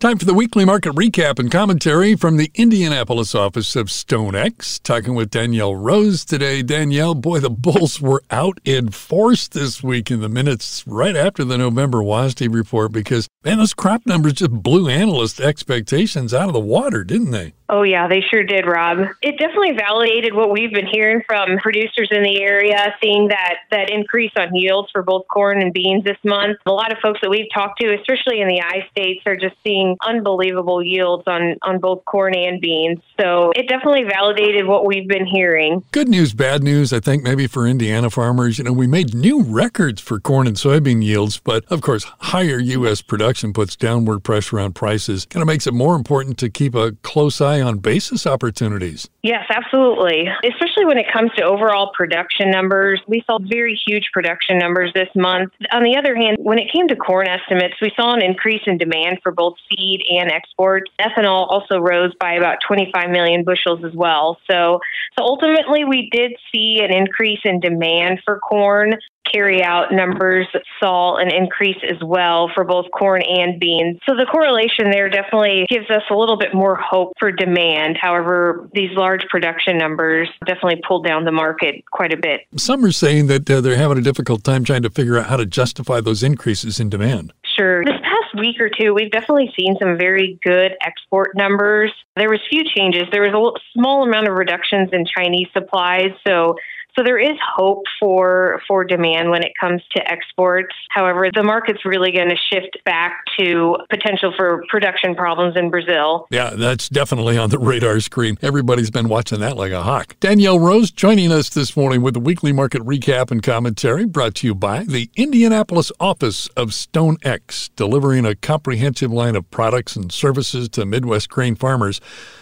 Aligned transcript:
Time 0.00 0.16
for 0.16 0.24
the 0.24 0.32
weekly 0.32 0.64
market 0.64 0.94
recap 0.94 1.38
and 1.38 1.52
commentary 1.52 2.16
from 2.16 2.38
the 2.38 2.50
Indianapolis 2.54 3.34
office 3.34 3.76
of 3.76 3.88
StoneX. 3.88 4.82
Talking 4.82 5.14
with 5.14 5.28
Danielle 5.28 5.74
Rose 5.74 6.24
today. 6.24 6.62
Danielle, 6.62 7.14
boy, 7.14 7.38
the 7.38 7.50
bulls 7.50 8.00
were 8.00 8.22
out 8.30 8.58
in 8.64 8.88
force 8.88 9.46
this 9.46 9.82
week 9.82 10.10
in 10.10 10.22
the 10.22 10.28
minutes 10.30 10.86
right 10.86 11.14
after 11.14 11.44
the 11.44 11.58
November 11.58 11.98
WASDE 11.98 12.50
report 12.50 12.92
because, 12.92 13.28
man, 13.44 13.58
those 13.58 13.74
crop 13.74 14.06
numbers 14.06 14.32
just 14.32 14.52
blew 14.52 14.88
analyst 14.88 15.38
expectations 15.38 16.32
out 16.32 16.48
of 16.48 16.54
the 16.54 16.60
water, 16.60 17.04
didn't 17.04 17.32
they? 17.32 17.52
Oh, 17.68 17.82
yeah, 17.84 18.08
they 18.08 18.20
sure 18.20 18.42
did, 18.42 18.66
Rob. 18.66 18.98
It 19.22 19.38
definitely 19.38 19.76
validated 19.78 20.34
what 20.34 20.50
we've 20.50 20.72
been 20.72 20.88
hearing 20.88 21.22
from 21.24 21.58
producers 21.58 22.08
in 22.10 22.24
the 22.24 22.42
area, 22.42 22.96
seeing 23.00 23.28
that, 23.28 23.58
that 23.70 23.90
increase 23.90 24.32
on 24.36 24.52
yields 24.54 24.88
for 24.90 25.02
both 25.02 25.28
corn 25.28 25.62
and 25.62 25.72
beans 25.72 26.02
this 26.02 26.16
month. 26.24 26.58
A 26.66 26.72
lot 26.72 26.90
of 26.90 26.98
folks 26.98 27.20
that 27.22 27.30
we've 27.30 27.46
talked 27.54 27.80
to, 27.80 27.94
especially 27.94 28.40
in 28.40 28.48
the 28.48 28.60
I 28.60 28.88
states, 28.90 29.22
are 29.24 29.36
just 29.36 29.54
seeing 29.62 29.89
unbelievable 30.06 30.82
yields 30.82 31.24
on, 31.26 31.56
on 31.62 31.78
both 31.78 32.04
corn 32.04 32.34
and 32.34 32.60
beans. 32.60 32.98
So 33.20 33.52
it 33.54 33.68
definitely 33.68 34.04
validated 34.04 34.66
what 34.66 34.86
we've 34.86 35.08
been 35.08 35.26
hearing. 35.26 35.82
Good 35.92 36.08
news, 36.08 36.34
bad 36.34 36.62
news, 36.62 36.92
I 36.92 37.00
think, 37.00 37.22
maybe 37.22 37.46
for 37.46 37.66
Indiana 37.66 38.10
farmers. 38.10 38.58
You 38.58 38.64
know, 38.64 38.72
we 38.72 38.86
made 38.86 39.14
new 39.14 39.42
records 39.42 40.00
for 40.00 40.18
corn 40.20 40.46
and 40.46 40.56
soybean 40.56 41.02
yields, 41.02 41.38
but 41.38 41.64
of 41.66 41.80
course, 41.80 42.04
higher 42.20 42.58
U.S. 42.58 43.02
production 43.02 43.52
puts 43.52 43.76
downward 43.76 44.20
pressure 44.20 44.60
on 44.60 44.72
prices. 44.72 45.26
Kind 45.26 45.42
of 45.42 45.46
makes 45.46 45.66
it 45.66 45.74
more 45.74 45.94
important 45.96 46.38
to 46.38 46.48
keep 46.48 46.74
a 46.74 46.92
close 47.02 47.40
eye 47.40 47.60
on 47.60 47.78
basis 47.78 48.26
opportunities. 48.26 49.08
Yes, 49.22 49.44
absolutely. 49.50 50.26
Especially 50.44 50.86
when 50.86 50.98
it 50.98 51.06
comes 51.12 51.30
to 51.36 51.44
overall 51.44 51.92
production 51.94 52.50
numbers. 52.50 53.00
We 53.06 53.22
saw 53.26 53.38
very 53.38 53.78
huge 53.86 54.10
production 54.12 54.58
numbers 54.58 54.92
this 54.94 55.08
month. 55.14 55.52
On 55.72 55.82
the 55.82 55.96
other 55.96 56.14
hand, 56.14 56.38
when 56.40 56.58
it 56.58 56.72
came 56.72 56.88
to 56.88 56.96
corn 56.96 57.28
estimates, 57.28 57.74
we 57.82 57.92
saw 57.96 58.14
an 58.14 58.22
increase 58.22 58.62
in 58.66 58.78
demand 58.78 59.18
for 59.22 59.32
both 59.32 59.54
feed 59.80 60.04
and 60.10 60.30
exports. 60.30 60.90
Ethanol 61.00 61.48
also 61.48 61.78
rose 61.78 62.12
by 62.20 62.34
about 62.34 62.58
25 62.66 63.10
million 63.10 63.44
bushels 63.44 63.82
as 63.84 63.94
well. 63.94 64.38
So, 64.50 64.80
so 65.18 65.24
ultimately, 65.24 65.84
we 65.84 66.10
did 66.12 66.32
see 66.52 66.80
an 66.82 66.92
increase 66.92 67.40
in 67.44 67.60
demand 67.60 68.20
for 68.24 68.38
corn 68.38 68.94
carry 69.32 69.62
out 69.62 69.92
numbers 69.92 70.46
saw 70.80 71.16
an 71.16 71.32
increase 71.32 71.76
as 71.88 71.98
well 72.02 72.50
for 72.54 72.64
both 72.64 72.86
corn 72.90 73.22
and 73.22 73.60
beans. 73.60 73.98
So 74.08 74.16
the 74.16 74.26
correlation 74.26 74.90
there 74.90 75.08
definitely 75.08 75.66
gives 75.68 75.88
us 75.90 76.02
a 76.10 76.14
little 76.14 76.36
bit 76.36 76.54
more 76.54 76.76
hope 76.76 77.12
for 77.18 77.30
demand. 77.30 77.96
However, 78.00 78.68
these 78.72 78.90
large 78.92 79.24
production 79.30 79.78
numbers 79.78 80.28
definitely 80.46 80.80
pulled 80.86 81.06
down 81.06 81.24
the 81.24 81.32
market 81.32 81.84
quite 81.90 82.12
a 82.12 82.16
bit. 82.16 82.42
Some 82.56 82.84
are 82.84 82.92
saying 82.92 83.28
that 83.28 83.48
uh, 83.48 83.60
they're 83.60 83.76
having 83.76 83.98
a 83.98 84.02
difficult 84.02 84.44
time 84.44 84.64
trying 84.64 84.82
to 84.82 84.90
figure 84.90 85.18
out 85.18 85.26
how 85.26 85.36
to 85.36 85.46
justify 85.46 86.00
those 86.00 86.22
increases 86.22 86.80
in 86.80 86.88
demand. 86.88 87.32
Sure. 87.56 87.84
This 87.84 87.94
past 88.02 88.19
week 88.40 88.60
or 88.60 88.68
two, 88.68 88.94
we've 88.94 89.10
definitely 89.10 89.52
seen 89.58 89.76
some 89.78 89.96
very 89.96 90.38
good 90.42 90.72
export 90.80 91.36
numbers. 91.36 91.92
There 92.16 92.28
was 92.28 92.40
few 92.50 92.64
changes. 92.64 93.04
There 93.12 93.22
was 93.22 93.32
a 93.32 93.78
small 93.78 94.02
amount 94.02 94.28
of 94.28 94.34
reductions 94.34 94.88
in 94.92 95.04
Chinese 95.04 95.48
supplies, 95.52 96.10
so 96.26 96.56
so 96.96 97.04
there 97.04 97.18
is 97.18 97.36
hope 97.56 97.84
for 97.98 98.62
for 98.66 98.84
demand 98.84 99.30
when 99.30 99.42
it 99.42 99.52
comes 99.60 99.82
to 99.96 100.10
exports. 100.10 100.74
However, 100.90 101.30
the 101.34 101.42
market's 101.42 101.84
really 101.84 102.12
going 102.12 102.28
to 102.28 102.36
shift 102.36 102.78
back 102.84 103.22
to 103.38 103.76
potential 103.88 104.32
for 104.36 104.64
production 104.68 105.14
problems 105.14 105.56
in 105.56 105.70
Brazil. 105.70 106.26
Yeah, 106.30 106.50
that's 106.50 106.88
definitely 106.88 107.38
on 107.38 107.50
the 107.50 107.58
radar 107.58 108.00
screen. 108.00 108.38
Everybody's 108.42 108.90
been 108.90 109.08
watching 109.08 109.40
that 109.40 109.56
like 109.56 109.72
a 109.72 109.82
hawk. 109.82 110.16
Danielle 110.20 110.58
Rose 110.58 110.90
joining 110.90 111.32
us 111.32 111.48
this 111.48 111.76
morning 111.76 112.02
with 112.02 112.14
the 112.14 112.20
weekly 112.20 112.52
market 112.52 112.82
recap 112.82 113.30
and 113.30 113.42
commentary 113.42 114.04
brought 114.04 114.34
to 114.36 114.46
you 114.46 114.54
by 114.54 114.84
the 114.84 115.10
Indianapolis 115.16 115.92
office 116.00 116.46
of 116.48 116.70
StoneX, 116.70 117.70
delivering 117.76 118.26
a 118.26 118.34
comprehensive 118.34 119.12
line 119.12 119.36
of 119.36 119.50
products 119.50 119.96
and 119.96 120.12
services 120.12 120.68
to 120.70 120.84
Midwest 120.84 121.28
grain 121.28 121.54
farmers, 121.54 122.00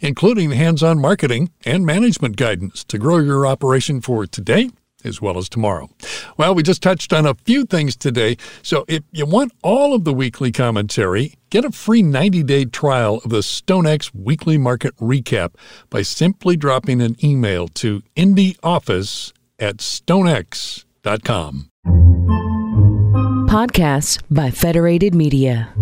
including 0.00 0.50
hands-on 0.50 0.98
marketing 1.00 1.50
and 1.64 1.86
management 1.86 2.36
guidance 2.36 2.84
to 2.84 2.98
grow 2.98 3.18
your 3.18 3.46
operation 3.46 4.00
for 4.00 4.26
today 4.26 4.70
as 5.04 5.20
well 5.20 5.38
as 5.38 5.48
tomorrow. 5.48 5.88
Well, 6.36 6.54
we 6.54 6.62
just 6.62 6.82
touched 6.82 7.12
on 7.12 7.26
a 7.26 7.34
few 7.34 7.64
things 7.64 7.96
today. 7.96 8.36
So 8.62 8.84
if 8.88 9.02
you 9.12 9.26
want 9.26 9.52
all 9.62 9.94
of 9.94 10.04
the 10.04 10.12
weekly 10.12 10.52
commentary, 10.52 11.34
get 11.50 11.64
a 11.64 11.70
free 11.70 12.02
90 12.02 12.42
day 12.42 12.64
trial 12.64 13.20
of 13.24 13.30
the 13.30 13.38
StoneX 13.38 14.10
Weekly 14.14 14.58
Market 14.58 14.96
Recap 14.96 15.54
by 15.88 16.02
simply 16.02 16.56
dropping 16.56 17.00
an 17.00 17.16
email 17.24 17.68
to 17.68 18.02
indieoffice 18.16 19.32
at 19.58 19.78
stonex.com. 19.78 21.70
Podcasts 23.48 24.22
by 24.30 24.50
Federated 24.50 25.14
Media. 25.14 25.74